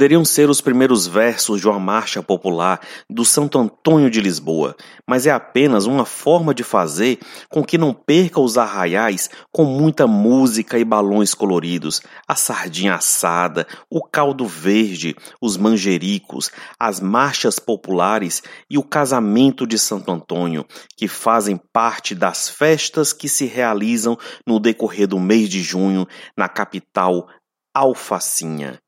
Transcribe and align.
Poderiam 0.00 0.24
ser 0.24 0.48
os 0.48 0.62
primeiros 0.62 1.06
versos 1.06 1.60
de 1.60 1.68
uma 1.68 1.78
marcha 1.78 2.22
popular 2.22 2.80
do 3.06 3.22
Santo 3.22 3.58
Antônio 3.58 4.08
de 4.08 4.18
Lisboa, 4.18 4.74
mas 5.06 5.26
é 5.26 5.30
apenas 5.30 5.84
uma 5.84 6.06
forma 6.06 6.54
de 6.54 6.64
fazer 6.64 7.18
com 7.50 7.62
que 7.62 7.76
não 7.76 7.92
perca 7.92 8.40
os 8.40 8.56
arraiais 8.56 9.28
com 9.52 9.62
muita 9.66 10.06
música 10.06 10.78
e 10.78 10.86
balões 10.86 11.34
coloridos, 11.34 12.00
a 12.26 12.34
sardinha 12.34 12.94
assada, 12.94 13.66
o 13.90 14.02
caldo 14.02 14.46
verde, 14.46 15.14
os 15.38 15.58
manjericos, 15.58 16.50
as 16.78 16.98
marchas 16.98 17.58
populares 17.58 18.42
e 18.70 18.78
o 18.78 18.82
casamento 18.82 19.66
de 19.66 19.78
Santo 19.78 20.10
Antônio, 20.10 20.64
que 20.96 21.08
fazem 21.08 21.60
parte 21.74 22.14
das 22.14 22.48
festas 22.48 23.12
que 23.12 23.28
se 23.28 23.44
realizam 23.44 24.16
no 24.46 24.58
decorrer 24.58 25.06
do 25.06 25.20
mês 25.20 25.50
de 25.50 25.60
junho 25.60 26.08
na 26.34 26.48
capital 26.48 27.28
Alfacinha. 27.74 28.80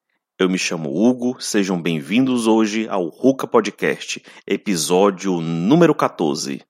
Eu 0.42 0.48
me 0.48 0.58
chamo 0.58 0.90
Hugo, 0.90 1.36
sejam 1.38 1.80
bem-vindos 1.80 2.48
hoje 2.48 2.88
ao 2.88 3.06
Ruca 3.06 3.46
Podcast, 3.46 4.20
episódio 4.44 5.40
número 5.40 5.94
14. 5.94 6.60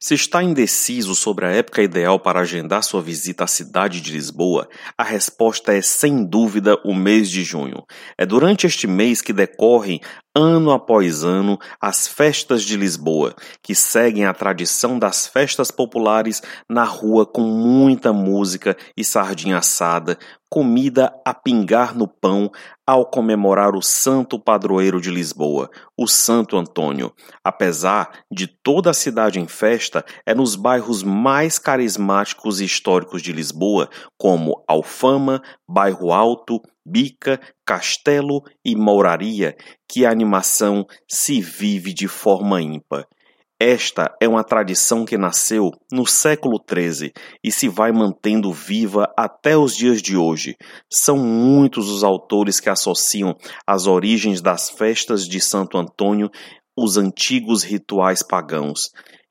Se 0.00 0.14
está 0.14 0.42
indeciso 0.42 1.14
sobre 1.14 1.46
a 1.46 1.50
época 1.50 1.80
ideal 1.80 2.18
para 2.18 2.40
agendar 2.40 2.82
sua 2.82 3.00
visita 3.00 3.44
à 3.44 3.46
cidade 3.46 4.00
de 4.00 4.10
Lisboa, 4.10 4.68
a 4.98 5.04
resposta 5.04 5.72
é 5.72 5.80
sem 5.80 6.24
dúvida 6.24 6.76
o 6.84 6.92
mês 6.92 7.30
de 7.30 7.44
junho. 7.44 7.84
É 8.18 8.26
durante 8.26 8.66
este 8.66 8.88
mês 8.88 9.22
que 9.22 9.32
decorrem 9.32 10.00
ano 10.34 10.72
após 10.72 11.22
ano 11.22 11.58
as 11.80 12.08
festas 12.08 12.64
de 12.64 12.76
Lisboa, 12.76 13.34
que 13.62 13.74
seguem 13.74 14.26
a 14.26 14.34
tradição 14.34 14.98
das 14.98 15.28
festas 15.28 15.70
populares 15.70 16.42
na 16.68 16.84
rua 16.84 17.24
com 17.24 17.42
muita 17.42 18.12
música 18.12 18.76
e 18.96 19.04
sardinha 19.04 19.58
assada, 19.58 20.18
comida 20.54 21.12
a 21.24 21.34
pingar 21.34 21.98
no 21.98 22.06
pão 22.06 22.48
ao 22.86 23.04
comemorar 23.04 23.74
o 23.74 23.82
santo 23.82 24.38
padroeiro 24.38 25.00
de 25.00 25.10
Lisboa, 25.10 25.68
o 25.98 26.06
Santo 26.06 26.56
Antônio. 26.56 27.12
Apesar 27.42 28.20
de 28.30 28.46
toda 28.46 28.90
a 28.90 28.94
cidade 28.94 29.40
em 29.40 29.48
festa, 29.48 30.04
é 30.24 30.32
nos 30.32 30.54
bairros 30.54 31.02
mais 31.02 31.58
carismáticos 31.58 32.60
e 32.60 32.64
históricos 32.64 33.20
de 33.20 33.32
Lisboa, 33.32 33.90
como 34.16 34.62
Alfama, 34.68 35.42
Bairro 35.68 36.12
Alto, 36.12 36.62
Bica, 36.86 37.40
Castelo 37.66 38.40
e 38.64 38.76
Mouraria, 38.76 39.56
que 39.88 40.06
a 40.06 40.10
animação 40.12 40.86
se 41.08 41.40
vive 41.40 41.92
de 41.92 42.06
forma 42.06 42.62
ímpar. 42.62 43.08
Esta 43.66 44.14
é 44.20 44.28
uma 44.28 44.44
tradição 44.44 45.06
que 45.06 45.16
nasceu 45.16 45.70
no 45.90 46.04
século 46.04 46.62
XIII 46.70 47.10
e 47.42 47.50
se 47.50 47.66
vai 47.66 47.92
mantendo 47.92 48.52
viva 48.52 49.10
até 49.16 49.56
os 49.56 49.74
dias 49.74 50.02
de 50.02 50.18
hoje. 50.18 50.54
São 50.92 51.16
muitos 51.16 51.88
os 51.88 52.04
autores 52.04 52.60
que 52.60 52.68
associam 52.68 53.34
as 53.66 53.86
origens 53.86 54.42
das 54.42 54.68
festas 54.68 55.26
de 55.26 55.40
Santo 55.40 55.78
Antônio 55.78 56.30
os 56.76 56.98
antigos 56.98 57.62
rituais 57.62 58.22
pagãos, 58.22 58.90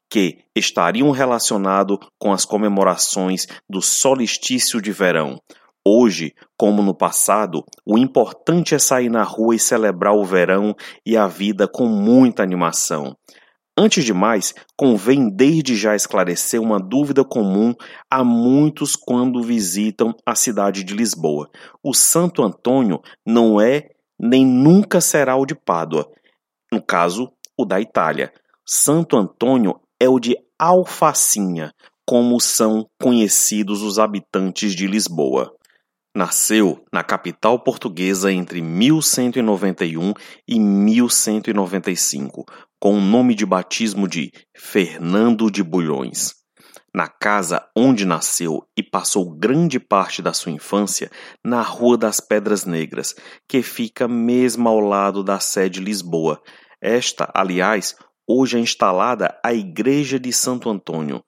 que 0.09 0.40
estariam 0.56 1.12
relacionados 1.12 2.00
com 2.18 2.34
as 2.34 2.44
comemorações 2.44 3.46
do 3.69 3.84
solstício 3.84 4.81
de 4.81 4.91
verão. 4.91 5.40
Hoje, 5.86 6.34
como 6.57 6.81
no 6.81 6.96
passado, 6.96 7.63
o 7.86 8.00
importante 8.00 8.74
é 8.74 8.80
sair 8.80 9.09
na 9.09 9.22
rua 9.22 9.53
e 9.53 9.59
celebrar 9.59 10.16
o 10.16 10.25
verão 10.25 10.74
e 11.06 11.16
a 11.16 11.28
vida 11.28 11.68
com 11.68 11.86
muita 11.86 12.41
animação. 12.41 13.16
Antes 13.75 14.06
de 14.06 14.13
mais, 14.13 14.53
convém 14.78 15.29
desde 15.29 15.75
já 15.75 15.95
esclarecer 15.95 16.61
uma 16.61 16.79
dúvida 16.79 17.23
comum 17.23 17.73
a 18.09 18.23
muitos 18.23 18.95
quando 18.95 19.41
visitam 19.41 20.16
a 20.23 20.35
cidade 20.35 20.84
de 20.84 20.94
Lisboa. 20.94 21.50
O 21.81 21.94
Santo 21.94 22.44
Antônio 22.44 23.01
não 23.25 23.59
é 23.59 23.89
nem 24.19 24.45
nunca 24.45 25.01
será 25.01 25.35
o 25.35 25.45
de 25.45 25.56
Pádua, 25.56 26.07
no 26.72 26.81
caso, 26.81 27.31
o 27.57 27.66
da 27.66 27.81
Itália. 27.81 28.31
Santo 28.66 29.17
Antônio 29.17 29.79
é 30.00 30.07
o 30.07 30.19
de 30.19 30.38
Alfacinha, 30.57 31.73
como 32.06 32.39
são 32.39 32.88
conhecidos 33.01 33.81
os 33.81 33.97
habitantes 33.97 34.75
de 34.75 34.85
Lisboa. 34.85 35.53
Nasceu 36.16 36.85
na 36.94 37.03
capital 37.03 37.57
portuguesa 37.57 38.31
entre 38.31 38.62
1191 38.62 40.13
e 40.47 40.59
1195, 40.59 42.46
com 42.79 42.94
o 42.94 43.01
nome 43.01 43.34
de 43.34 43.47
batismo 43.47 44.07
de 44.07 44.31
Fernando 44.56 45.50
de 45.50 45.63
Bulhões. 45.63 46.35
Na 46.96 47.07
casa 47.07 47.68
onde 47.75 48.06
nasceu 48.06 48.63
e 48.78 48.84
passou 48.84 49.35
grande 49.35 49.79
parte 49.79 50.22
da 50.22 50.34
sua 50.34 50.51
infância, 50.51 51.09
na 51.44 51.63
Rua 51.63 51.97
das 51.97 52.19
Pedras 52.19 52.63
Negras, 52.63 53.16
que 53.50 53.63
fica 53.63 54.07
mesmo 54.07 54.69
ao 54.69 54.80
lado 54.80 55.24
da 55.24 55.40
sede 55.40 55.80
Lisboa. 55.80 56.40
Esta, 56.80 57.28
aliás, 57.34 57.95
hoje 58.28 58.57
é 58.57 58.59
instalada 58.59 59.35
a 59.44 59.51
Igreja 59.51 60.19
de 60.19 60.31
Santo 60.31 60.69
Antônio. 60.69 61.24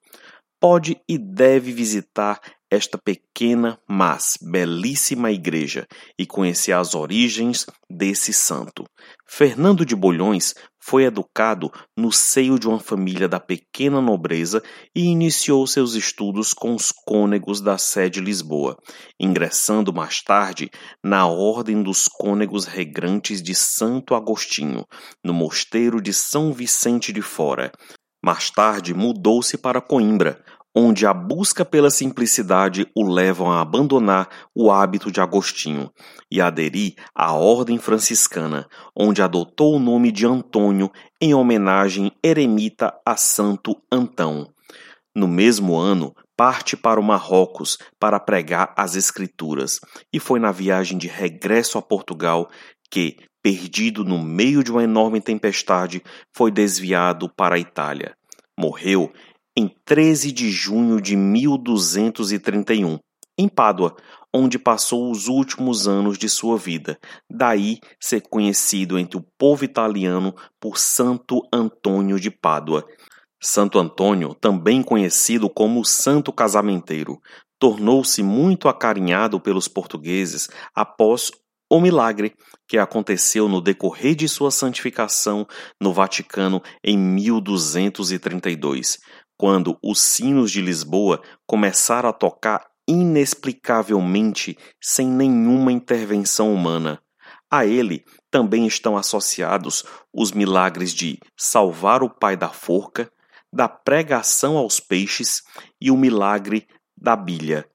Pode 0.60 0.96
e 1.08 1.18
deve 1.18 1.72
visitar 1.72 2.40
esta 2.70 2.98
pequena, 2.98 3.78
mas 3.88 4.36
belíssima 4.40 5.30
igreja 5.30 5.86
e 6.18 6.26
conhecer 6.26 6.72
as 6.72 6.94
origens 6.94 7.66
desse 7.88 8.32
santo. 8.32 8.84
Fernando 9.26 9.84
de 9.84 9.94
Bolhões 9.94 10.54
foi 10.80 11.04
educado 11.04 11.70
no 11.96 12.12
seio 12.12 12.58
de 12.58 12.68
uma 12.68 12.78
família 12.78 13.28
da 13.28 13.40
pequena 13.40 14.00
nobreza 14.00 14.62
e 14.94 15.04
iniciou 15.04 15.66
seus 15.66 15.94
estudos 15.94 16.54
com 16.54 16.74
os 16.74 16.92
cônegos 16.92 17.60
da 17.60 17.76
sede 17.76 18.20
Lisboa, 18.20 18.76
ingressando 19.18 19.92
mais 19.92 20.22
tarde 20.22 20.70
na 21.02 21.26
Ordem 21.26 21.82
dos 21.82 22.06
Cônegos 22.06 22.66
Regrantes 22.66 23.42
de 23.42 23.54
Santo 23.54 24.14
Agostinho, 24.14 24.84
no 25.24 25.34
mosteiro 25.34 26.00
de 26.00 26.12
São 26.12 26.52
Vicente 26.52 27.12
de 27.12 27.22
Fora. 27.22 27.72
Mais 28.24 28.50
tarde 28.50 28.94
mudou-se 28.94 29.56
para 29.58 29.80
Coimbra, 29.80 30.42
onde 30.78 31.06
a 31.06 31.14
busca 31.14 31.64
pela 31.64 31.88
simplicidade 31.88 32.86
o 32.94 33.02
levam 33.02 33.50
a 33.50 33.62
abandonar 33.62 34.28
o 34.54 34.70
hábito 34.70 35.10
de 35.10 35.22
Agostinho 35.22 35.90
e 36.30 36.38
aderir 36.38 36.94
à 37.14 37.32
ordem 37.32 37.78
franciscana, 37.78 38.68
onde 38.94 39.22
adotou 39.22 39.76
o 39.76 39.78
nome 39.78 40.12
de 40.12 40.26
Antônio 40.26 40.92
em 41.18 41.32
homenagem 41.32 42.12
eremita 42.22 42.92
a 43.06 43.16
Santo 43.16 43.80
Antão. 43.90 44.52
No 45.14 45.26
mesmo 45.26 45.78
ano, 45.78 46.14
parte 46.36 46.76
para 46.76 47.00
o 47.00 47.02
Marrocos 47.02 47.78
para 47.98 48.20
pregar 48.20 48.74
as 48.76 48.96
Escrituras 48.96 49.80
e 50.12 50.20
foi 50.20 50.38
na 50.38 50.52
viagem 50.52 50.98
de 50.98 51.08
regresso 51.08 51.78
a 51.78 51.82
Portugal 51.82 52.50
que, 52.90 53.16
perdido 53.42 54.04
no 54.04 54.22
meio 54.22 54.62
de 54.62 54.70
uma 54.70 54.84
enorme 54.84 55.22
tempestade, 55.22 56.02
foi 56.36 56.50
desviado 56.50 57.30
para 57.34 57.54
a 57.54 57.58
Itália. 57.58 58.14
Morreu 58.58 59.12
em 59.56 59.74
13 59.86 60.32
de 60.32 60.50
junho 60.50 61.00
de 61.00 61.16
1231, 61.16 62.98
em 63.38 63.48
Pádua, 63.48 63.96
onde 64.32 64.58
passou 64.58 65.10
os 65.10 65.28
últimos 65.28 65.88
anos 65.88 66.18
de 66.18 66.28
sua 66.28 66.58
vida. 66.58 66.98
Daí 67.30 67.78
ser 67.98 68.22
conhecido 68.28 68.98
entre 68.98 69.16
o 69.16 69.24
povo 69.38 69.64
italiano 69.64 70.34
por 70.60 70.76
Santo 70.76 71.40
Antônio 71.50 72.20
de 72.20 72.30
Pádua. 72.30 72.86
Santo 73.40 73.78
Antônio, 73.78 74.34
também 74.34 74.82
conhecido 74.82 75.48
como 75.48 75.84
Santo 75.84 76.32
Casamenteiro, 76.32 77.18
tornou-se 77.58 78.22
muito 78.22 78.68
acarinhado 78.68 79.40
pelos 79.40 79.68
portugueses 79.68 80.48
após 80.74 81.30
o 81.70 81.80
milagre 81.80 82.34
que 82.68 82.78
aconteceu 82.78 83.48
no 83.48 83.60
decorrer 83.60 84.14
de 84.14 84.28
sua 84.28 84.50
santificação 84.50 85.46
no 85.80 85.92
Vaticano 85.92 86.62
em 86.84 86.98
1232 86.98 88.98
quando 89.36 89.78
os 89.82 90.00
sinos 90.00 90.50
de 90.50 90.60
Lisboa 90.60 91.20
começaram 91.46 92.08
a 92.08 92.12
tocar 92.12 92.66
inexplicavelmente 92.88 94.56
sem 94.80 95.08
nenhuma 95.08 95.72
intervenção 95.72 96.52
humana. 96.52 97.00
A 97.50 97.64
ele 97.64 98.04
também 98.30 98.66
estão 98.66 98.96
associados 98.96 99.84
os 100.12 100.32
milagres 100.32 100.92
de 100.92 101.18
salvar 101.36 102.02
o 102.02 102.10
pai 102.10 102.36
da 102.36 102.48
forca, 102.48 103.10
da 103.52 103.68
pregação 103.68 104.56
aos 104.56 104.80
peixes 104.80 105.42
e 105.80 105.90
o 105.90 105.96
milagre 105.96 106.66
da 106.96 107.14
bilha. 107.14 107.68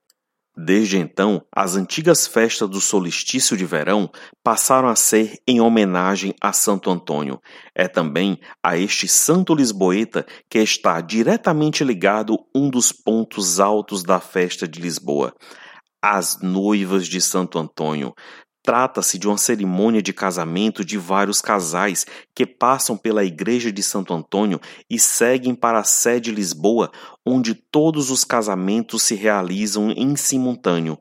Desde 0.56 0.98
então, 0.98 1.42
as 1.56 1.78
antigas 1.78 2.28
festas 2.28 2.70
do 2.70 2.82
solstício 2.82 3.56
de 3.56 3.66
verão 3.66 4.12
passaram 4.44 4.90
a 4.90 4.96
ser 4.96 5.40
em 5.48 5.62
homenagem 5.62 6.36
a 6.42 6.52
Santo 6.52 6.90
Antônio. 6.90 7.40
É 7.74 7.88
também 7.88 8.38
a 8.62 8.78
este 8.78 9.08
santo 9.08 9.56
lisboeta 9.56 10.26
que 10.50 10.60
está 10.60 11.00
diretamente 11.00 11.86
ligado 11.86 12.38
um 12.54 12.70
dos 12.70 12.92
pontos 12.92 13.62
altos 13.62 14.04
da 14.04 14.20
festa 14.20 14.68
de 14.68 14.82
Lisboa. 14.82 15.34
As 16.02 16.42
noivas 16.42 17.08
de 17.08 17.22
Santo 17.22 17.58
Antônio, 17.58 18.14
Trata-se 18.64 19.18
de 19.18 19.28
uma 19.28 19.38
cerimônia 19.38 20.02
de 20.02 20.14
casamento 20.14 20.86
de 20.86 20.98
vários 20.98 21.42
casais 21.42 22.06
que 22.36 22.46
passam 22.46 22.96
pela 22.96 23.24
igreja 23.24 23.72
de 23.72 23.82
Santo 23.82 24.14
Antônio 24.14 24.62
e 24.88 25.00
seguem 25.00 25.56
para 25.56 25.80
a 25.80 25.84
sede 25.84 26.32
Lisboa, 26.32 26.92
onde 27.26 27.56
todos 27.56 28.12
os 28.12 28.24
casamentos 28.24 29.02
se 29.02 29.16
realizam 29.16 29.90
em 29.92 30.16
simultâneo. 30.16 31.00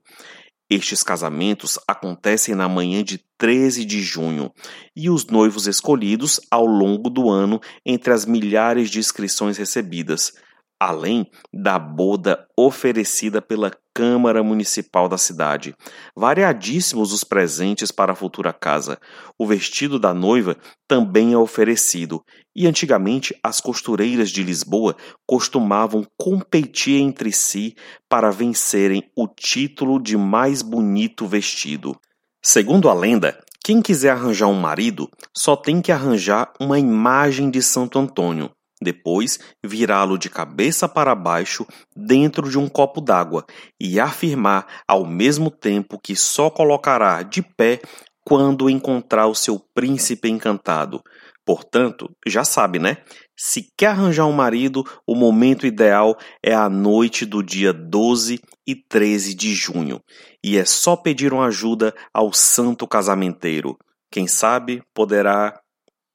Estes 0.71 1.03
casamentos 1.03 1.79
acontecem 1.87 2.55
na 2.55 2.69
manhã 2.69 3.03
de 3.03 3.21
13 3.37 3.85
de 3.85 4.01
junho 4.01 4.53
e 4.95 5.11
os 5.11 5.27
noivos 5.27 5.67
escolhidos 5.67 6.41
ao 6.51 6.65
longo 6.65 7.11
do 7.11 7.29
ano 7.29 7.61
entre 7.85 8.13
as 8.13 8.25
milhares 8.25 8.89
de 8.89 9.01
inscrições 9.01 9.59
recebidas 9.59 10.33
além 10.81 11.27
da 11.53 11.79
boda 11.79 12.47
oferecida 12.57 13.43
pela 13.43 13.71
Câmara 13.95 14.43
Municipal 14.43 15.11
da 15.11 15.19
cidade. 15.19 15.75
Variadíssimos 16.17 17.13
os 17.13 17.23
presentes 17.23 17.91
para 17.91 18.13
a 18.13 18.17
futura 18.17 18.51
casa. 18.51 18.99
O 19.39 19.47
vestido 19.47 19.99
da 19.99 20.15
noiva 20.15 20.57
também 20.89 21.35
é 21.35 21.37
oferecido, 21.37 22.25
e 22.57 22.67
antigamente 22.67 23.39
as 23.43 23.61
costureiras 23.61 24.31
de 24.31 24.43
Lisboa 24.43 24.97
costumavam 25.27 26.07
competir 26.17 26.99
entre 26.99 27.31
si 27.31 27.77
para 28.09 28.31
vencerem 28.31 29.03
o 29.15 29.29
título 29.29 30.01
de 30.01 30.17
mais 30.17 30.63
bonito 30.63 31.27
vestido. 31.27 31.95
Segundo 32.43 32.89
a 32.89 32.95
lenda, 32.95 33.39
quem 33.63 33.83
quiser 33.83 34.13
arranjar 34.13 34.47
um 34.47 34.59
marido 34.59 35.11
só 35.37 35.55
tem 35.55 35.83
que 35.83 35.93
arranjar 35.93 36.55
uma 36.59 36.79
imagem 36.79 37.51
de 37.51 37.61
Santo 37.61 37.99
Antônio 37.99 38.51
depois, 38.83 39.39
virá-lo 39.65 40.17
de 40.17 40.31
cabeça 40.31 40.89
para 40.89 41.15
baixo 41.15 41.67
dentro 41.95 42.49
de 42.49 42.59
um 42.59 42.69
copo 42.69 43.01
d'água 43.01 43.45
e 43.79 44.01
afirmar 44.01 44.67
ao 44.89 45.05
mesmo 45.05 45.51
tempo 45.51 45.99
que 45.99 46.17
só 46.17 46.49
colocará 46.49 47.23
de 47.23 47.43
pé 47.43 47.81
quando 48.25 48.71
encontrar 48.71 49.27
o 49.27 49.35
seu 49.35 49.61
príncipe 49.75 50.29
encantado. 50.29 51.03
Portanto, 51.45 52.09
já 52.27 52.45
sabe, 52.45 52.79
né? 52.79 52.99
Se 53.37 53.73
quer 53.77 53.89
arranjar 53.89 54.27
um 54.27 54.33
marido, 54.33 54.85
o 55.07 55.15
momento 55.15 55.67
ideal 55.67 56.17
é 56.43 56.55
a 56.55 56.69
noite 56.69 57.27
do 57.27 57.43
dia 57.43 57.73
12 57.73 58.41
e 58.67 58.75
13 58.75 59.35
de 59.35 59.55
junho. 59.55 60.01
E 60.45 60.57
é 60.57 60.65
só 60.65 60.95
pedir 60.95 61.33
uma 61.33 61.47
ajuda 61.47 61.95
ao 62.15 62.33
santo 62.33 62.87
casamenteiro. 62.87 63.77
Quem 64.13 64.27
sabe 64.27 64.83
poderá 64.95 65.59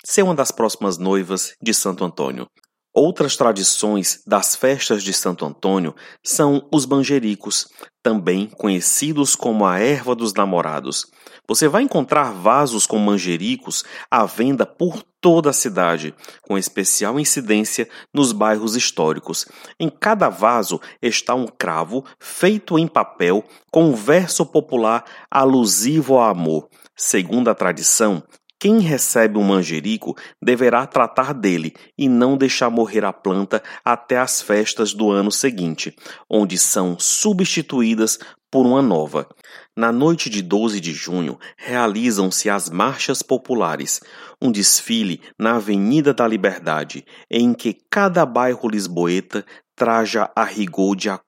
ser 0.06 0.22
uma 0.22 0.36
das 0.36 0.52
próximas 0.52 0.98
noivas 0.98 1.56
de 1.62 1.74
Santo 1.74 2.06
Antônio. 2.06 2.48
Outras 2.94 3.36
tradições 3.36 4.22
das 4.26 4.56
festas 4.56 5.04
de 5.04 5.12
Santo 5.12 5.46
Antônio 5.46 5.94
são 6.24 6.66
os 6.72 6.86
manjericos, 6.86 7.68
também 8.02 8.48
conhecidos 8.48 9.36
como 9.36 9.66
a 9.66 9.80
erva 9.80 10.16
dos 10.16 10.34
namorados. 10.34 11.06
Você 11.46 11.68
vai 11.68 11.84
encontrar 11.84 12.32
vasos 12.32 12.88
com 12.88 12.98
manjericos 12.98 13.84
à 14.10 14.26
venda 14.26 14.66
por 14.66 15.04
toda 15.20 15.50
a 15.50 15.54
cidade, 15.54 16.16
com 16.42 16.58
especial 16.58 17.20
incidência 17.20 17.90
nos 18.14 18.32
bairros 18.32 18.78
históricos. 18.78 19.46
Em 19.78 19.90
cada 19.90 20.30
vaso 20.30 20.80
está 21.02 21.36
um 21.36 21.48
cravo 21.48 22.06
feito 22.18 22.80
em 22.80 22.88
papel 22.88 23.44
com 23.72 23.90
um 23.90 23.94
verso 23.94 24.46
popular 24.46 25.04
alusivo 25.30 26.14
ao 26.14 26.30
amor. 26.30 26.70
Segundo 26.96 27.50
a 27.50 27.56
tradição, 27.56 28.24
quem 28.66 28.80
recebe 28.80 29.38
um 29.38 29.44
manjerico 29.44 30.18
deverá 30.42 30.88
tratar 30.88 31.36
dele 31.36 31.76
e 31.96 32.10
não 32.10 32.36
deixar 32.36 32.68
morrer 32.72 33.06
a 33.06 33.14
planta 33.14 33.62
até 33.86 34.18
as 34.18 34.42
festas 34.42 34.92
do 34.92 35.12
ano 35.12 35.32
seguinte, 35.32 35.96
onde 36.28 36.58
são 36.58 36.98
substituídas 36.98 38.18
por 38.50 38.66
uma 38.66 38.82
nova. 38.82 39.30
Na 39.78 39.92
noite 39.92 40.32
de 40.32 40.42
12 40.42 40.80
de 40.80 40.94
junho, 40.94 41.38
realizam-se 41.56 42.50
as 42.50 42.68
Marchas 42.68 43.22
Populares, 43.22 44.00
um 44.42 44.52
desfile 44.52 45.22
na 45.38 45.58
Avenida 45.58 46.12
da 46.12 46.28
Liberdade, 46.28 47.06
em 47.30 47.54
que 47.54 47.78
cada 47.92 48.26
bairro 48.26 48.68
lisboeta 48.68 49.46
traja 49.76 50.32
a 50.36 50.44
rigor 50.44 50.96
de 50.96 51.08
acordo 51.12 51.25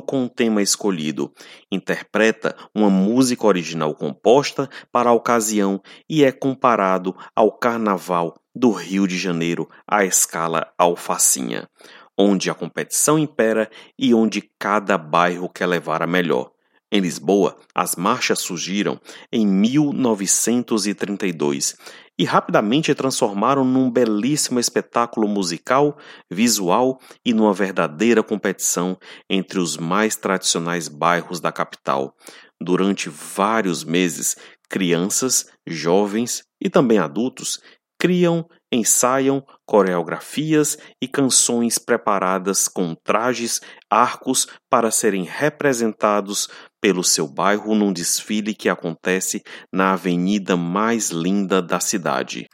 com 0.00 0.24
o 0.24 0.28
tema 0.28 0.62
escolhido, 0.62 1.32
interpreta 1.70 2.56
uma 2.74 2.88
música 2.88 3.46
original 3.46 3.94
composta 3.94 4.68
para 4.90 5.10
a 5.10 5.12
ocasião 5.12 5.80
e 6.08 6.24
é 6.24 6.32
comparado 6.32 7.14
ao 7.34 7.52
Carnaval 7.52 8.34
do 8.54 8.70
Rio 8.70 9.06
de 9.06 9.18
Janeiro 9.18 9.68
à 9.86 10.04
escala 10.04 10.72
alfacinha, 10.76 11.68
onde 12.16 12.50
a 12.50 12.54
competição 12.54 13.18
impera 13.18 13.70
e 13.98 14.12
onde 14.14 14.50
cada 14.58 14.98
bairro 14.98 15.48
quer 15.48 15.66
levar 15.66 16.02
a 16.02 16.06
melhor. 16.06 16.50
Em 16.90 17.00
Lisboa, 17.00 17.58
as 17.74 17.96
marchas 17.96 18.38
surgiram 18.38 18.98
em 19.30 19.46
1932 19.46 21.76
e 22.18 22.24
rapidamente 22.24 22.94
transformaram 22.94 23.62
num 23.62 23.90
belíssimo 23.90 24.58
espetáculo 24.58 25.28
musical, 25.28 25.98
visual 26.30 26.98
e 27.24 27.34
numa 27.34 27.52
verdadeira 27.52 28.22
competição 28.22 28.96
entre 29.28 29.58
os 29.58 29.76
mais 29.76 30.16
tradicionais 30.16 30.88
bairros 30.88 31.40
da 31.40 31.52
capital. 31.52 32.16
Durante 32.58 33.10
vários 33.10 33.84
meses, 33.84 34.34
crianças, 34.68 35.46
jovens 35.66 36.42
e 36.60 36.68
também 36.70 36.98
adultos 36.98 37.60
criam, 37.98 38.48
ensaiam 38.72 39.44
coreografias 39.66 40.78
e 41.02 41.08
canções 41.08 41.78
preparadas 41.78 42.68
com 42.68 42.94
trajes, 42.94 43.60
arcos 43.90 44.46
para 44.70 44.90
serem 44.90 45.24
representados 45.24 46.48
pelo 46.80 47.02
seu 47.02 47.26
bairro 47.26 47.74
num 47.74 47.92
desfile 47.92 48.54
que 48.54 48.68
acontece 48.68 49.42
na 49.72 49.92
avenida 49.92 50.56
mais 50.56 51.10
linda 51.10 51.60
da 51.60 51.80
cidade. 51.80 52.48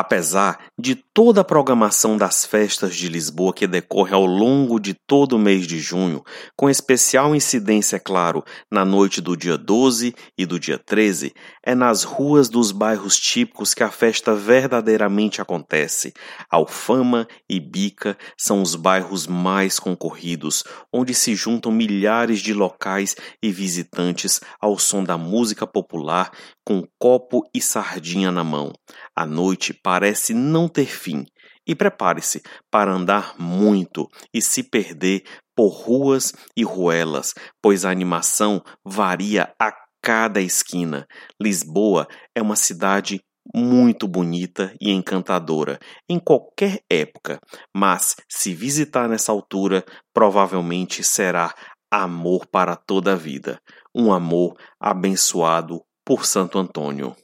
Apesar 0.00 0.60
de 0.78 0.94
toda 0.94 1.42
a 1.42 1.44
programação 1.44 2.16
das 2.16 2.46
festas 2.46 2.96
de 2.96 3.06
Lisboa 3.06 3.52
que 3.52 3.66
decorre 3.66 4.14
ao 4.14 4.24
longo 4.24 4.80
de 4.80 4.94
todo 4.94 5.34
o 5.34 5.38
mês 5.38 5.66
de 5.66 5.78
junho, 5.78 6.24
com 6.56 6.70
especial 6.70 7.34
incidência, 7.36 7.96
é 7.96 7.98
claro, 7.98 8.42
na 8.72 8.82
noite 8.82 9.20
do 9.20 9.36
dia 9.36 9.58
12 9.58 10.14
e 10.38 10.46
do 10.46 10.58
dia 10.58 10.78
13, 10.78 11.34
é 11.62 11.74
nas 11.74 12.02
ruas 12.02 12.48
dos 12.48 12.72
bairros 12.72 13.18
típicos 13.18 13.74
que 13.74 13.82
a 13.82 13.90
festa 13.90 14.34
verdadeiramente 14.34 15.42
acontece. 15.42 16.14
Alfama 16.50 17.28
e 17.46 17.60
Bica 17.60 18.16
são 18.38 18.62
os 18.62 18.74
bairros 18.74 19.26
mais 19.26 19.78
concorridos, 19.78 20.64
onde 20.90 21.12
se 21.12 21.34
juntam 21.34 21.70
milhares 21.70 22.40
de 22.40 22.54
locais 22.54 23.16
e 23.42 23.52
visitantes 23.52 24.40
ao 24.58 24.78
som 24.78 25.04
da 25.04 25.18
música 25.18 25.66
popular, 25.66 26.30
com 26.64 26.88
copo 26.98 27.42
e 27.52 27.60
sardinha 27.60 28.32
na 28.32 28.44
mão. 28.44 28.72
A 29.16 29.26
noite 29.26 29.72
parece 29.72 30.32
não 30.34 30.68
ter 30.68 30.86
fim. 30.86 31.24
E 31.66 31.74
prepare-se 31.74 32.42
para 32.70 32.92
andar 32.92 33.34
muito 33.38 34.08
e 34.34 34.40
se 34.42 34.62
perder 34.62 35.22
por 35.54 35.68
ruas 35.68 36.32
e 36.56 36.64
ruelas, 36.64 37.34
pois 37.62 37.84
a 37.84 37.90
animação 37.90 38.62
varia 38.84 39.52
a 39.60 39.72
cada 40.02 40.40
esquina. 40.40 41.06
Lisboa 41.40 42.08
é 42.34 42.40
uma 42.40 42.56
cidade 42.56 43.20
muito 43.54 44.06
bonita 44.06 44.74
e 44.80 44.90
encantadora 44.90 45.78
em 46.08 46.18
qualquer 46.18 46.80
época, 46.90 47.38
mas 47.74 48.16
se 48.28 48.54
visitar 48.54 49.08
nessa 49.08 49.32
altura, 49.32 49.84
provavelmente 50.14 51.02
será 51.02 51.54
amor 51.90 52.46
para 52.46 52.76
toda 52.76 53.12
a 53.12 53.16
vida, 53.16 53.60
um 53.94 54.12
amor 54.12 54.56
abençoado 54.78 55.82
por 56.04 56.24
Santo 56.24 56.58
Antônio. 56.58 57.16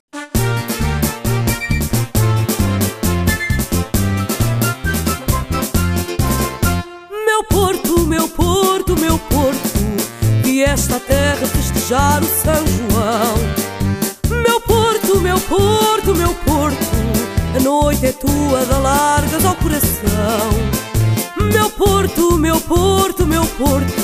Esta 10.77 11.01
terra 11.01 11.47
festejar 11.47 12.23
o 12.23 12.27
São 12.27 12.67
João. 12.67 13.35
Meu 14.29 14.61
Porto, 14.61 15.21
meu 15.23 15.41
Porto, 15.41 16.15
meu 16.15 16.35
Porto, 16.35 16.87
a 17.57 17.61
noite 17.61 18.05
é 18.05 18.13
tua, 18.13 18.63
da 18.67 18.77
largas 18.77 19.43
ao 19.47 19.55
coração. 19.55 20.51
Meu 21.51 21.71
Porto, 21.71 22.37
meu 22.37 22.61
Porto, 22.61 23.27
meu 23.27 23.47
Porto, 23.47 24.03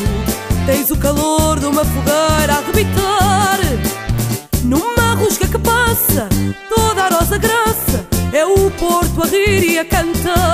tens 0.65 0.91
o 0.91 0.97
calor 0.97 1.61
de 1.61 1.67
uma 1.67 1.85
fogueira 1.85 2.55
a 2.55 2.59
arrebitar. 2.59 3.59
Numa 4.65 5.15
rusca 5.15 5.47
que 5.47 5.59
passa, 5.59 6.27
toda 6.75 7.03
a 7.03 7.09
rosa 7.11 7.37
graça, 7.37 8.07
é 8.33 8.47
o 8.47 8.71
Porto 8.71 9.23
a 9.23 9.27
rir 9.27 9.73
e 9.73 9.79
a 9.79 9.85
cantar. 9.85 10.52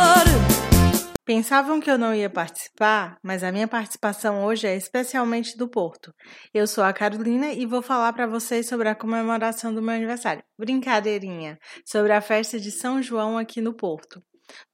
Pensavam 1.38 1.78
que 1.78 1.88
eu 1.88 1.96
não 1.96 2.12
ia 2.12 2.28
participar, 2.28 3.16
mas 3.22 3.44
a 3.44 3.52
minha 3.52 3.68
participação 3.68 4.44
hoje 4.44 4.66
é 4.66 4.74
especialmente 4.74 5.56
do 5.56 5.68
Porto. 5.68 6.12
Eu 6.52 6.66
sou 6.66 6.82
a 6.82 6.92
Carolina 6.92 7.52
e 7.52 7.64
vou 7.64 7.80
falar 7.80 8.12
para 8.12 8.26
vocês 8.26 8.66
sobre 8.66 8.88
a 8.88 8.94
comemoração 8.96 9.72
do 9.72 9.80
meu 9.80 9.94
aniversário. 9.94 10.42
Brincadeirinha! 10.58 11.56
Sobre 11.86 12.12
a 12.12 12.20
festa 12.20 12.58
de 12.58 12.72
São 12.72 13.00
João 13.00 13.38
aqui 13.38 13.60
no 13.60 13.72
Porto. 13.72 14.20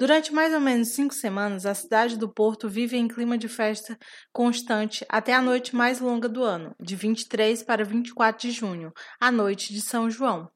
Durante 0.01 0.33
mais 0.33 0.55
ou 0.55 0.61
menos 0.61 0.95
cinco 0.95 1.13
semanas, 1.13 1.67
a 1.67 1.75
cidade 1.75 2.17
do 2.17 2.33
Porto 2.33 2.67
vive 2.67 2.97
em 2.97 3.09
clima 3.09 3.37
de 3.37 3.47
festa 3.47 3.99
constante 4.33 5.05
até 5.11 5.35
a 5.35 5.43
noite 5.43 5.77
mais 5.77 6.01
longa 6.01 6.31
do 6.31 6.43
ano, 6.43 6.75
de 6.81 6.97
23 6.97 7.63
para 7.63 7.85
24 7.85 8.41
de 8.41 8.55
junho, 8.55 8.91
a 9.21 9.31
noite 9.31 9.71
de 9.71 9.83
São 9.83 10.09
João. 10.09 10.49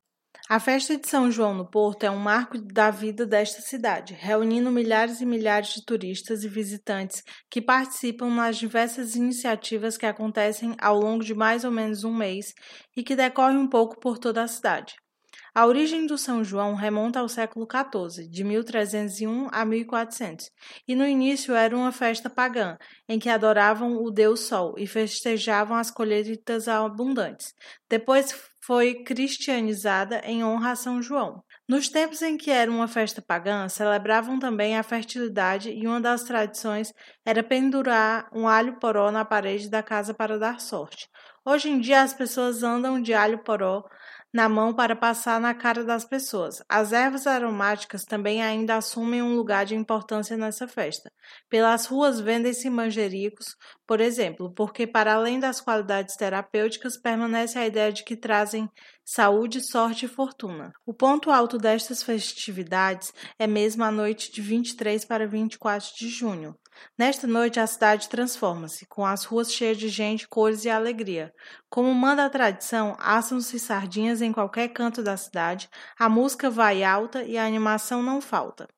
A 0.50 0.58
festa 0.58 0.96
de 0.96 1.06
São 1.06 1.30
João 1.30 1.52
no 1.52 1.66
Porto 1.66 2.04
é 2.04 2.10
um 2.10 2.16
marco 2.16 2.56
da 2.56 2.90
vida 2.90 3.26
desta 3.26 3.60
cidade, 3.60 4.14
reunindo 4.14 4.70
milhares 4.70 5.20
e 5.20 5.26
milhares 5.26 5.74
de 5.74 5.84
turistas 5.84 6.42
e 6.42 6.48
visitantes 6.48 7.22
que 7.50 7.60
participam 7.60 8.30
nas 8.30 8.56
diversas 8.56 9.14
iniciativas 9.14 9.98
que 9.98 10.06
acontecem 10.06 10.74
ao 10.80 10.98
longo 10.98 11.22
de 11.22 11.34
mais 11.34 11.64
ou 11.64 11.70
menos 11.70 12.02
um 12.02 12.14
mês 12.14 12.54
e 12.96 13.02
que 13.02 13.14
decorrem 13.14 13.58
um 13.58 13.68
pouco 13.68 14.00
por 14.00 14.16
toda 14.16 14.42
a 14.42 14.48
cidade. 14.48 14.94
A 15.54 15.66
origem 15.66 16.06
do 16.06 16.16
São 16.16 16.42
João 16.42 16.74
remonta 16.74 17.20
ao 17.20 17.28
século 17.28 17.66
XIV, 17.66 18.26
de 18.28 18.44
1301 18.44 19.48
a 19.52 19.64
1400, 19.66 20.50
e 20.86 20.94
no 20.94 21.06
início 21.06 21.54
era 21.54 21.76
uma 21.76 21.92
festa 21.92 22.30
pagã, 22.30 22.78
em 23.08 23.18
que 23.18 23.28
adoravam 23.28 24.02
o 24.02 24.10
deus 24.10 24.40
Sol 24.40 24.76
e 24.78 24.86
festejavam 24.86 25.76
as 25.76 25.90
colheitas 25.90 26.68
abundantes. 26.68 27.52
Depois 27.90 28.47
foi 28.68 28.96
cristianizada 29.02 30.20
em 30.26 30.44
honra 30.44 30.72
a 30.72 30.76
São 30.76 31.00
João. 31.00 31.42
Nos 31.66 31.88
tempos 31.88 32.20
em 32.20 32.36
que 32.36 32.50
era 32.50 32.70
uma 32.70 32.86
festa 32.86 33.22
pagã, 33.22 33.66
celebravam 33.66 34.38
também 34.38 34.76
a 34.76 34.82
fertilidade 34.82 35.70
e 35.70 35.86
uma 35.86 35.98
das 35.98 36.22
tradições 36.24 36.92
era 37.24 37.42
pendurar 37.42 38.28
um 38.30 38.46
alho 38.46 38.78
poró 38.78 39.10
na 39.10 39.24
parede 39.24 39.70
da 39.70 39.82
casa 39.82 40.12
para 40.12 40.38
dar 40.38 40.60
sorte. 40.60 41.08
Hoje 41.46 41.70
em 41.70 41.80
dia 41.80 42.02
as 42.02 42.12
pessoas 42.12 42.62
andam 42.62 43.00
de 43.00 43.14
alho 43.14 43.38
poró 43.38 43.84
na 44.32 44.48
mão 44.48 44.74
para 44.74 44.94
passar 44.94 45.40
na 45.40 45.54
cara 45.54 45.84
das 45.84 46.04
pessoas. 46.04 46.62
As 46.68 46.92
ervas 46.92 47.26
aromáticas 47.26 48.04
também 48.04 48.42
ainda 48.42 48.76
assumem 48.76 49.22
um 49.22 49.34
lugar 49.34 49.64
de 49.64 49.74
importância 49.74 50.36
nessa 50.36 50.68
festa. 50.68 51.10
Pelas 51.48 51.86
ruas 51.86 52.20
vendem-se 52.20 52.68
manjericos, 52.68 53.56
por 53.86 54.00
exemplo, 54.00 54.52
porque 54.54 54.86
para 54.86 55.14
além 55.14 55.40
das 55.40 55.60
qualidades 55.60 56.16
terapêuticas, 56.16 56.98
permanece 57.00 57.58
a 57.58 57.66
ideia 57.66 57.92
de 57.92 58.04
que 58.04 58.16
trazem 58.16 58.68
saúde, 59.04 59.66
sorte 59.66 60.04
e 60.04 60.08
fortuna. 60.08 60.70
O 60.84 60.92
ponto 60.92 61.30
alto 61.30 61.56
destas 61.56 62.02
festividades 62.02 63.12
é 63.38 63.46
mesmo 63.46 63.82
a 63.82 63.90
noite 63.90 64.30
de 64.30 64.42
23 64.42 65.04
para 65.06 65.26
24 65.26 65.88
de 65.96 66.08
junho. 66.08 66.54
Nesta 66.98 67.26
noite 67.26 67.60
a 67.60 67.66
cidade 67.66 68.08
transforma-se, 68.08 68.86
com 68.86 69.04
as 69.04 69.24
ruas 69.24 69.52
cheias 69.52 69.76
de 69.78 69.88
gente, 69.88 70.28
cores 70.28 70.64
e 70.64 70.70
alegria. 70.70 71.32
Como 71.70 71.94
manda 71.94 72.24
a 72.24 72.30
tradição, 72.30 72.96
assam-se 72.98 73.58
sardinhas 73.58 74.20
em 74.20 74.32
qualquer 74.32 74.68
canto 74.68 75.02
da 75.02 75.16
cidade, 75.16 75.68
a 75.98 76.08
música 76.08 76.50
vai 76.50 76.82
alta 76.82 77.22
e 77.22 77.38
a 77.38 77.46
animação 77.46 78.02
não 78.02 78.20
falta. 78.20 78.68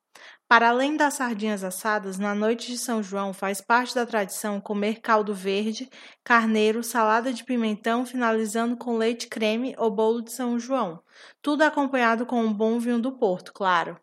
Para 0.47 0.69
além 0.69 0.97
das 0.97 1.13
sardinhas 1.13 1.63
assadas, 1.63 2.19
na 2.19 2.35
noite 2.35 2.67
de 2.67 2.77
São 2.77 3.01
João 3.01 3.33
faz 3.33 3.61
parte 3.61 3.95
da 3.95 4.05
tradição 4.05 4.59
comer 4.59 4.99
caldo 4.99 5.33
verde, 5.33 5.89
carneiro, 6.23 6.83
salada 6.83 7.31
de 7.31 7.43
pimentão, 7.45 8.05
finalizando 8.05 8.75
com 8.75 8.97
leite 8.97 9.27
creme 9.27 9.73
ou 9.77 9.89
bolo 9.89 10.21
de 10.21 10.31
São 10.31 10.59
João. 10.59 11.01
Tudo 11.41 11.61
acompanhado 11.61 12.25
com 12.25 12.43
um 12.43 12.53
bom 12.53 12.77
vinho 12.79 12.99
do 12.99 13.13
Porto, 13.13 13.53
claro. 13.53 13.97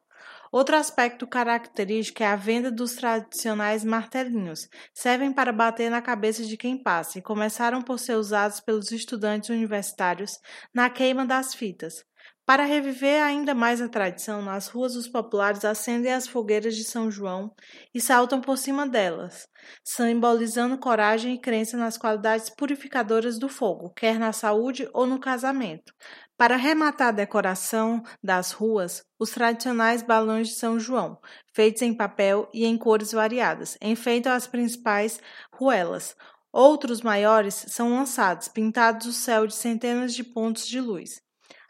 Outro 0.52 0.76
aspecto 0.76 1.26
característico 1.26 2.22
é 2.22 2.26
a 2.26 2.36
venda 2.36 2.70
dos 2.70 2.94
tradicionais 2.94 3.84
martelinhos. 3.84 4.68
Servem 4.94 5.32
para 5.32 5.52
bater 5.52 5.90
na 5.90 6.02
cabeça 6.02 6.44
de 6.44 6.56
quem 6.56 6.82
passa 6.82 7.18
e 7.18 7.22
começaram 7.22 7.82
por 7.82 7.98
ser 7.98 8.16
usados 8.16 8.60
pelos 8.60 8.90
estudantes 8.90 9.50
universitários 9.50 10.38
na 10.74 10.88
queima 10.90 11.24
das 11.26 11.54
fitas. 11.54 12.04
Para 12.44 12.64
reviver 12.64 13.22
ainda 13.22 13.54
mais 13.54 13.80
a 13.80 13.88
tradição, 13.88 14.40
nas 14.40 14.68
ruas 14.68 14.96
os 14.96 15.06
populares 15.06 15.64
acendem 15.66 16.12
as 16.12 16.26
fogueiras 16.26 16.74
de 16.74 16.82
São 16.82 17.10
João 17.10 17.54
e 17.94 18.00
saltam 18.00 18.40
por 18.40 18.56
cima 18.56 18.88
delas, 18.88 19.46
simbolizando 19.84 20.78
coragem 20.78 21.34
e 21.34 21.40
crença 21.40 21.76
nas 21.76 21.98
qualidades 21.98 22.48
purificadoras 22.48 23.38
do 23.38 23.50
fogo, 23.50 23.92
quer 23.94 24.18
na 24.18 24.32
saúde 24.32 24.88
ou 24.94 25.06
no 25.06 25.20
casamento. 25.20 25.92
Para 26.38 26.54
rematar 26.54 27.08
a 27.08 27.10
decoração 27.10 28.00
das 28.22 28.52
ruas, 28.52 29.04
os 29.18 29.30
tradicionais 29.32 30.02
balões 30.02 30.46
de 30.46 30.54
São 30.54 30.78
João, 30.78 31.18
feitos 31.52 31.82
em 31.82 31.92
papel 31.92 32.48
e 32.54 32.64
em 32.64 32.78
cores 32.78 33.10
variadas, 33.10 33.76
enfeitam 33.82 34.32
as 34.32 34.46
principais 34.46 35.20
ruelas. 35.52 36.14
Outros 36.52 37.02
maiores 37.02 37.66
são 37.66 37.90
lançados, 37.90 38.46
pintados 38.46 39.08
o 39.08 39.12
céu 39.12 39.48
de 39.48 39.54
centenas 39.56 40.14
de 40.14 40.22
pontos 40.22 40.68
de 40.68 40.80
luz. 40.80 41.20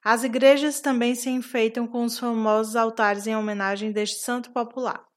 As 0.04 0.22
igrejas 0.22 0.82
também 0.82 1.14
se 1.14 1.30
enfeitam 1.30 1.86
com 1.86 2.04
os 2.04 2.18
famosos 2.18 2.76
altares 2.76 3.26
em 3.26 3.34
homenagem 3.34 3.90
deste 3.90 4.20
santo 4.20 4.50
popular. 4.52 5.07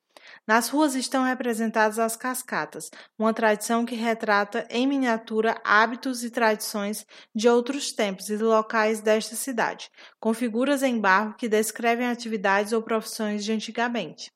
Nas 0.47 0.69
ruas 0.69 0.95
estão 0.95 1.23
representadas 1.23 1.97
as 1.99 2.15
cascatas, 2.15 2.89
uma 3.17 3.33
tradição 3.33 3.85
que 3.85 3.95
retrata 3.95 4.67
em 4.69 4.85
miniatura 4.87 5.59
hábitos 5.63 6.23
e 6.23 6.29
tradições 6.29 7.05
de 7.35 7.47
outros 7.49 7.91
tempos 7.91 8.29
e 8.29 8.37
locais 8.37 9.01
desta 9.01 9.35
cidade, 9.35 9.89
com 10.19 10.33
figuras 10.33 10.83
em 10.83 10.99
barro 10.99 11.35
que 11.35 11.47
descrevem 11.49 12.07
atividades 12.07 12.71
ou 12.73 12.81
profissões 12.83 13.43
de 13.43 13.51
antigamente. 13.51 14.31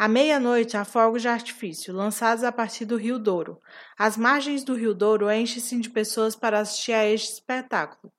À 0.00 0.08
meia-noite, 0.08 0.78
há 0.78 0.84
fogos 0.86 1.20
de 1.20 1.28
artifício, 1.28 1.92
lançados 1.92 2.42
a 2.42 2.50
partir 2.50 2.86
do 2.86 2.96
Rio 2.96 3.18
Douro. 3.18 3.60
As 3.98 4.16
margens 4.16 4.64
do 4.64 4.74
Rio 4.74 4.94
Douro 4.94 5.30
enchem-se 5.30 5.78
de 5.78 5.90
pessoas 5.90 6.34
para 6.34 6.58
assistir 6.58 6.94
a 6.94 7.04
este 7.04 7.34
espetáculo. 7.34 8.10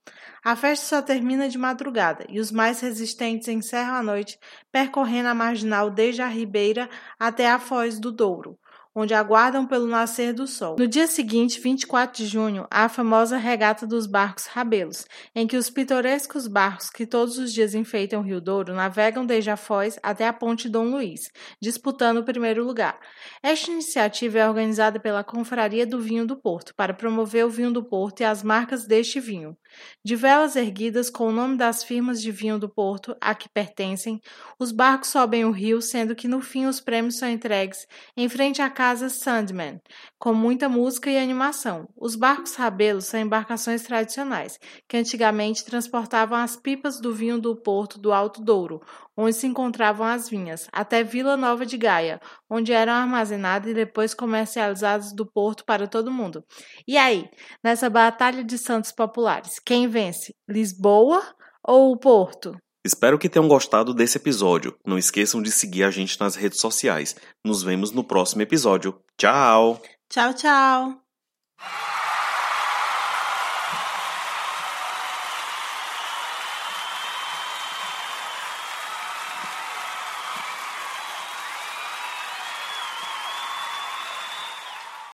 A 0.46 0.56
festa 0.56 0.86
só 0.86 1.02
termina 1.02 1.50
de 1.50 1.58
madrugada 1.58 2.24
e 2.30 2.40
os 2.40 2.52
mais 2.52 2.82
resistentes 2.82 3.48
encerram 3.48 3.96
a 3.96 4.04
noite 4.04 4.38
percorrendo 4.72 5.30
a 5.30 5.34
marginal 5.34 5.90
desde 5.90 6.22
a 6.22 6.28
Ribeira 6.28 6.88
até 7.20 7.50
a 7.50 7.58
Foz 7.58 8.00
do 8.00 8.12
Douro, 8.12 8.60
onde 8.96 9.14
aguardam 9.14 9.66
pelo 9.66 9.88
nascer 9.88 10.34
do 10.34 10.46
sol. 10.46 10.76
No 10.78 10.88
dia 10.88 11.08
seguinte, 11.08 11.60
24 11.60 12.24
de 12.24 12.30
junho, 12.30 12.68
há 12.70 12.86
a 12.86 12.90
famosa 12.90 13.38
regata 13.38 13.88
dos 13.88 14.06
barcos 14.06 14.46
rabelos, 14.46 15.06
em 15.34 15.48
que 15.48 15.58
os 15.58 15.70
pitorescos 15.70 16.48
barcos 16.48 16.90
que 16.90 17.06
todos 17.06 17.38
os 17.38 17.54
dias 17.54 17.74
enfeitam 17.74 18.20
o 18.22 18.24
Rio 18.24 18.42
Douro 18.42 18.74
navegam 18.74 19.26
desde 19.26 19.50
a 19.50 19.58
Foz 19.58 19.98
até 20.04 20.28
a 20.28 20.34
Ponte 20.34 20.68
Dom 20.68 20.86
Luís, 20.86 21.32
disputando 21.62 22.18
o 22.18 22.26
primeiro 22.26 22.64
lugar. 22.64 23.00
Esta 23.42 23.72
iniciativa 23.72 24.40
é 24.40 24.48
organizada 24.48 25.00
pela 25.00 25.24
Confraria 25.24 25.86
do 25.86 26.00
Vinho 26.00 26.26
do 26.26 26.36
Porto, 26.36 26.74
para 26.76 26.94
promover 26.94 27.46
o 27.46 27.50
vinho 27.50 27.72
do 27.72 27.84
Porto 27.84 28.22
e 28.22 28.24
as 28.24 28.44
marcas 28.44 28.86
deste 28.86 29.20
vinho. 29.20 29.58
De 30.04 30.16
velas 30.16 30.56
erguidas 30.56 31.10
com 31.10 31.28
o 31.28 31.32
nome 31.32 31.58
das 31.58 31.84
firmas 31.84 32.22
de 32.22 32.32
vinho 32.32 32.58
do 32.58 32.70
Porto 32.70 33.16
a 33.22 33.36
que 33.36 33.50
pertencem, 33.50 34.20
os 34.60 34.72
barcos 34.72 35.10
sobem 35.10 35.46
o 35.46 35.52
rio, 35.52 35.82
sendo 35.82 36.16
que 36.16 36.28
no 36.28 36.42
fim 36.42 36.66
os 36.66 36.80
prêmios 36.80 37.18
são 37.18 37.30
entregues 37.30 37.86
em 38.16 38.28
frente 38.28 38.62
à 38.62 38.70
casa 38.70 39.10
Sandman, 39.10 39.80
com 40.20 40.34
muita 40.34 40.70
música 40.70 41.10
e 41.10 41.18
animação. 41.18 41.88
Os 41.96 42.16
barcos 42.16 42.56
rabelos 42.56 43.06
são 43.06 43.20
embarcações 43.20 43.84
tradicionais, 43.84 44.58
que 44.88 44.98
antigamente 44.98 45.66
transportavam 45.66 46.38
as 46.38 46.56
pipas 46.56 47.00
do 47.00 47.14
vinho 47.14 47.40
do 47.40 47.56
porto 47.56 48.00
do 48.00 48.12
Alto 48.12 48.42
Douro, 48.42 48.82
onde 49.18 49.34
se 49.34 49.48
encontravam 49.48 50.06
as 50.06 50.30
vinhas, 50.30 50.68
até 50.72 51.04
Vila 51.04 51.36
Nova 51.38 51.66
de 51.66 51.78
Gaia, 51.78 52.20
onde 52.50 52.72
eram 52.72 52.94
armazenadas 52.94 53.72
e 53.72 53.74
depois 53.74 54.14
comercializadas 54.14 55.14
do 55.14 55.26
porto 55.26 55.66
para 55.66 55.88
todo 55.88 56.12
mundo. 56.12 56.44
E 56.88 56.98
aí, 56.98 57.30
nessa 57.64 57.90
batalha 57.90 58.44
de 58.44 58.58
santos 58.58 58.92
populares, 58.92 59.60
quem 59.60 59.88
vence? 59.88 60.34
Lisboa 60.50 61.22
ou 61.64 61.92
o 61.92 61.98
Porto? 61.98 62.56
Espero 62.84 63.20
que 63.20 63.30
tenham 63.30 63.48
gostado 63.48 63.94
desse 63.94 64.18
episódio. 64.18 64.76
Não 64.86 64.98
esqueçam 64.98 65.42
de 65.42 65.52
seguir 65.52 65.84
a 65.84 65.92
gente 65.92 66.20
nas 66.20 66.36
redes 66.36 66.60
sociais. 66.60 67.16
Nos 67.46 67.62
vemos 67.62 67.92
no 67.92 68.04
próximo 68.04 68.42
episódio. 68.42 69.00
Tchau! 69.18 69.80
Tchau, 70.10 70.34
tchau! 70.34 71.91